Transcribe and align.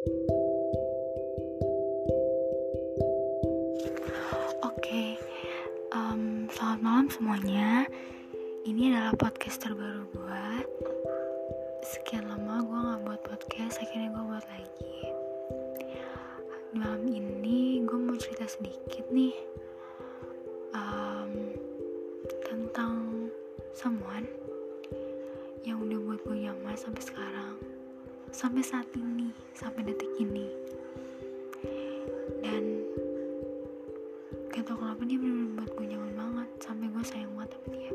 Oke, 0.00 0.16
selamat 6.48 6.80
malam 6.80 7.12
semuanya. 7.12 7.84
Ini 8.64 8.96
adalah 8.96 9.12
podcast 9.20 9.60
terbaru 9.60 10.08
gue. 10.16 10.64
Sekian 11.84 12.32
lama 12.32 12.64
gue 12.64 12.80
gak 12.80 13.00
buat 13.04 13.20
podcast, 13.28 13.84
akhirnya 13.84 14.16
gue 14.16 14.24
buat 14.24 14.46
lagi. 14.48 15.12
Malam 16.72 17.04
ini 17.04 17.84
gue 17.84 17.98
mau 18.00 18.16
cerita 18.16 18.48
sedikit 18.48 19.04
nih 19.12 19.36
um, 20.72 21.60
tentang 22.48 23.28
someone 23.76 24.24
yang 25.68 25.84
udah 25.84 26.00
buat 26.00 26.24
gue 26.24 26.48
nyaman 26.48 26.72
sampai 26.72 27.04
sekarang, 27.04 27.60
sampai 28.30 28.62
saat 28.62 28.86
ini, 28.94 29.34
sampai 29.58 29.82
detik 29.82 30.10
ini. 30.22 30.46
Dan 32.40 32.86
gak 34.54 34.64
tau 34.66 34.78
kenapa 34.78 35.02
dia 35.02 35.18
bener-bener 35.18 35.58
buat 35.58 35.70
gue 35.74 35.86
nyaman 35.90 36.12
banget 36.14 36.48
sampai 36.62 36.86
gue 36.86 37.04
sayang 37.04 37.32
banget 37.34 37.50
sama 37.58 37.68
dia. 37.74 37.92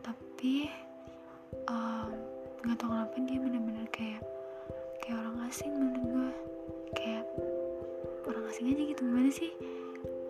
Tapi 0.00 0.54
um, 1.68 2.10
gak 2.64 2.76
tau 2.80 2.88
kenapa 2.90 3.16
dia 3.28 3.38
bener-bener 3.38 3.86
kayak 3.92 4.22
kayak 5.04 5.16
orang 5.20 5.36
asing 5.52 5.72
menurut 5.76 6.04
gue. 6.08 6.30
Kayak 6.96 7.24
orang 8.24 8.44
asing 8.48 8.72
aja 8.72 8.82
gitu 8.88 9.02
gimana 9.04 9.30
sih? 9.30 9.52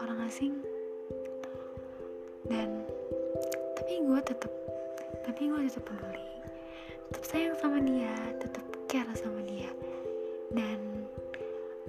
Orang 0.03 0.19
asing. 0.27 0.59
Dan 2.51 2.83
tapi 3.79 4.03
gue 4.03 4.21
tetap 4.27 4.53
tapi 5.23 5.47
gue 5.47 5.61
tetap 5.71 5.87
peduli 5.87 6.33
tetap 7.13 7.29
sayang 7.29 7.53
sama 7.61 7.77
dia 7.85 8.17
tetap 8.41 8.65
care 8.89 9.13
sama 9.13 9.45
dia. 9.45 9.69
Dan 10.49 11.05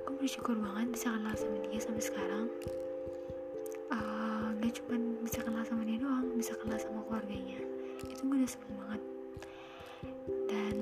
gue 0.03 0.15
bersyukur 0.19 0.51
banget 0.59 0.99
bisa 0.99 1.15
kenal 1.15 1.31
sama 1.39 1.63
dia 1.63 1.79
sampai 1.79 2.03
sekarang. 2.03 2.45
Uh, 3.87 4.51
gak 4.59 4.83
cuma 4.83 4.99
bisa 5.23 5.39
kenal 5.39 5.63
sama 5.63 5.87
dia 5.87 5.95
doang 5.95 6.27
bisa 6.35 6.51
kenal 6.59 6.75
sama 6.75 7.07
keluarganya. 7.07 7.55
Itu 8.03 8.19
gue 8.27 8.35
udah 8.35 8.51
seneng 8.51 8.73
banget. 8.83 9.01
Dan 10.51 10.75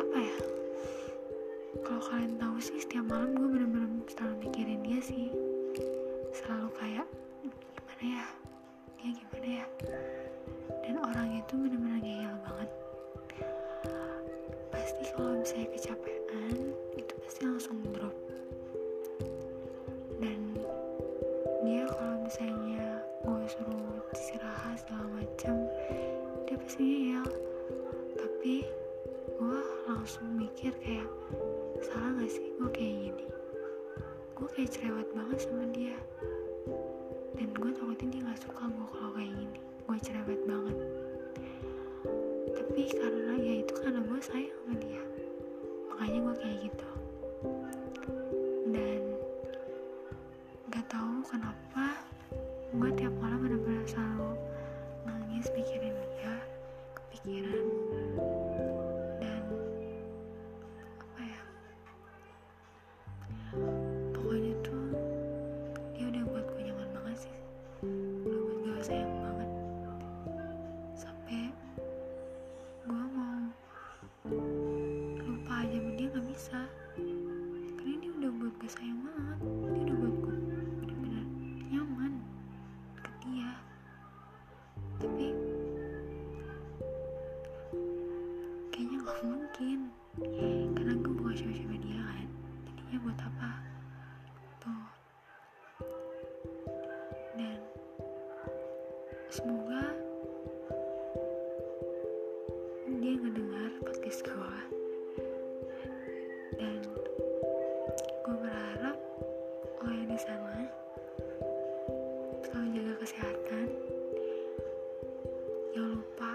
apa 0.00 0.16
ya? 0.16 0.38
Kalau 1.84 2.02
kalian 2.08 2.40
tahu 2.40 2.56
sih 2.56 2.80
setiap 2.80 3.04
malam 3.04 3.36
gue 3.36 3.48
bener-bener 3.52 4.00
selalu 4.08 4.48
mikirin 4.48 4.80
dia 4.80 5.00
sih. 5.04 5.28
Selalu 6.32 6.72
kayak 6.80 7.04
dan 11.14 11.30
orang 11.30 11.46
itu 11.46 11.54
bener-bener 11.54 11.98
ngeyel 12.02 12.34
banget. 12.42 12.70
Pasti 14.74 15.02
kalau 15.14 15.38
misalnya 15.38 15.70
kecapean 15.70 16.74
itu 16.98 17.14
pasti 17.22 17.40
langsung 17.46 17.78
drop. 17.94 18.16
Dan 20.18 20.58
dia 21.62 21.86
kalau 21.86 22.18
misalnya 22.18 22.98
gue 23.22 23.46
suruh 23.46 24.02
istirahat 24.10 24.74
segala 24.82 25.06
macam 25.14 25.54
dia 26.50 26.56
pasti 26.58 26.82
ngeyel. 26.82 27.26
Tapi 28.18 28.66
gue 29.38 29.60
langsung 29.86 30.26
mikir 30.34 30.74
kayak 30.82 31.06
salah 31.78 32.10
gak 32.18 32.26
sih 32.34 32.50
gue 32.58 32.70
kayak 32.74 32.94
gini? 33.06 33.26
Gue 34.34 34.48
kayak 34.50 34.66
cerewet 34.74 35.06
banget 35.14 35.46
sama 35.46 35.62
dia. 35.70 35.94
Dan 37.38 37.54
gue 37.54 37.70
takutnya 37.70 38.06
dia 38.10 38.20
gak 38.26 38.42
suka 38.42 38.66
gue 38.66 38.88
kalau 38.90 39.03
tahu 50.84 51.24
kenapa 51.24 51.96
gue 52.76 52.90
tiap 53.00 53.14
malam 53.16 53.40
benar-benar 53.40 53.88
selalu 53.88 54.36
nangis 55.08 55.48
mikirin 55.56 55.96
dia 55.96 56.36
kepikiran. 56.92 57.64
Dan 59.16 59.42
apa 61.00 61.20
ya? 61.24 61.40
Pokoknya 64.12 64.52
tuh 64.60 64.84
dia 65.96 66.04
udah 66.12 66.22
buat 66.28 66.44
gue 66.52 66.60
nyaman 66.68 66.88
banget 66.92 67.16
sih. 67.28 67.36
Udah 68.28 68.40
buat 68.44 68.56
gue 68.68 68.76
sayang 68.84 69.23
gak 89.14 89.22
mungkin. 89.30 89.94
Karena 90.74 90.94
gue 90.98 91.12
bukan 91.14 91.34
siapa-siapa 91.38 91.76
dia 91.78 92.02
kan. 92.02 92.26
Jadinya 92.66 92.98
buat 93.06 93.18
apa? 93.22 93.50
Tuh. 94.58 94.86
Dan 97.38 97.58
semoga 99.30 99.82
dia 102.90 103.14
ngedengar 103.14 103.70
podcast 103.86 104.20
gue 104.26 104.58
dan 106.58 106.78
gue 108.22 108.36
berharap 108.38 108.98
lo 109.82 109.90
yang 109.94 110.10
di 110.10 110.18
sana 110.18 110.58
selalu 112.42 112.66
jaga 112.82 112.94
kesehatan. 112.98 113.66
Jangan 115.74 115.90
lupa 116.02 116.30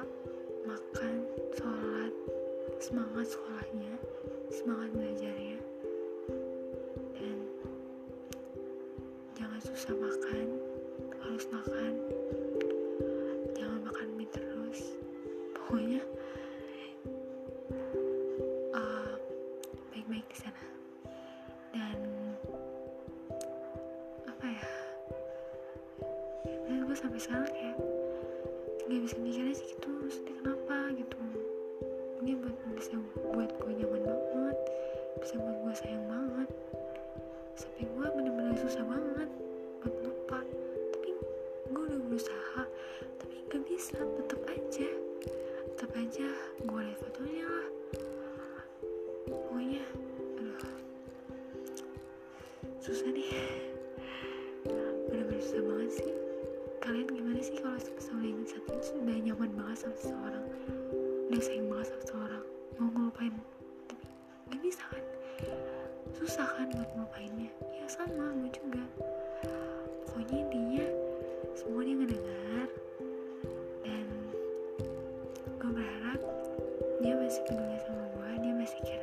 semangat 2.80 3.28
sekolahnya 3.28 3.92
semangat 4.48 4.90
belajarnya. 4.96 5.60
Dan 7.20 7.38
jangan 9.36 9.60
susah 9.60 9.94
makan 10.00 10.48
harus 11.20 11.46
makan. 11.52 11.92
Jangan 13.52 13.80
makan 13.84 14.08
mie 14.16 14.32
terus. 14.32 14.96
Pokoknya 15.52 16.00
uh, 18.72 19.14
baik-baik 19.92 20.24
di 20.32 20.38
sana. 20.40 20.64
Dan 21.76 22.00
apa 24.24 24.46
ya? 24.48 24.68
Dan 26.64 26.88
gue 26.88 26.96
sampai 26.96 27.20
sekarang 27.20 27.52
kayak 27.52 27.78
nggak 28.88 29.02
bisa 29.04 29.16
mikir 29.22 29.46
aja 29.52 29.64
gitu 29.68 29.88
maksudnya 30.00 30.34
kenapa? 30.42 30.76
gitu 30.98 31.29
bisa 32.80 32.96
buat 33.36 33.52
gue 33.60 33.72
nyaman 33.76 34.08
banget 34.08 34.58
bisa 35.20 35.36
buat 35.36 35.58
gue 35.68 35.74
sayang 35.84 36.06
banget. 36.08 36.48
Sampai 37.60 37.84
gue 37.84 38.06
bener-bener 38.08 38.56
susah 38.56 38.88
banget 38.88 39.28
buat 39.84 39.96
lupa. 40.00 40.40
Tapi 40.96 41.12
gue 41.76 41.82
udah 41.92 42.00
berusaha 42.08 42.64
tapi 43.20 43.36
nggak 43.52 43.64
bisa 43.68 44.00
tetap 44.00 44.40
aja 44.48 44.88
tetap 45.76 45.92
aja 45.92 46.28
gue 46.64 46.80
liat 46.80 47.00
fotonya. 47.04 47.52
Lah 48.00 48.64
pokoknya 49.28 49.84
aduh 50.40 50.64
susah 52.80 53.12
nih. 53.12 53.28
Bener-bener 55.12 55.44
susah 55.44 55.64
banget 55.68 55.92
sih. 56.00 56.12
Kalian 56.80 57.12
gimana 57.12 57.44
sih 57.44 57.60
kalau 57.60 57.76
misalnya 57.76 58.48
satu 58.48 58.72
sudah 58.80 59.20
nyaman 59.20 59.52
banget 59.52 59.84
sama 59.84 59.96
seseorang? 60.00 60.46
Udah 61.28 61.44
sayang 61.44 61.68
banget 61.68 61.92
sama 61.92 62.04
seseorang 62.08 62.49
mau 62.80 62.88
ngelupain. 62.96 63.36
Tapi 63.92 64.06
gak 64.48 64.62
bisa 64.64 64.84
kan 64.88 65.04
susah 66.16 66.48
kan 66.56 66.72
buat 66.72 66.88
ngelupainnya. 66.96 67.52
Ya 67.76 67.86
sama 67.92 68.31
gue 68.40 68.50
juga. 68.56 68.84
Pokoknya 70.08 70.48
intinya 70.48 70.86
semua 71.60 71.84
dia 71.84 71.96
ngedengar 72.00 72.68
dan 73.84 74.08
gue 75.60 75.72
berharap 75.76 76.22
dia 77.04 77.14
masih 77.20 77.42
peduli 77.44 77.78
sama 77.84 78.04
gue 78.16 78.30
dia 78.48 78.54
masih 78.56 78.80
care 78.88 78.99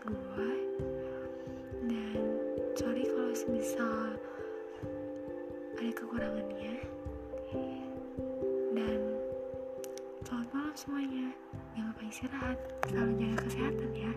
gue 0.00 0.52
dan 1.84 2.20
sorry 2.72 3.04
kalau 3.04 3.34
semisal 3.36 4.16
ada 5.76 5.92
kekurangannya. 5.92 6.76
Dan 8.72 9.00
selamat 10.24 10.48
malam 10.56 10.74
semuanya. 10.76 11.26
Jangan 11.76 11.88
lupa 11.92 12.02
istirahat. 12.08 12.58
Selalu 12.88 13.12
jaga 13.20 13.38
kesehatan 13.44 13.90
ya 13.92 14.12